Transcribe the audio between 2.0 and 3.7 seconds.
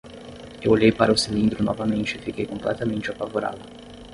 e fiquei completamente apavorado.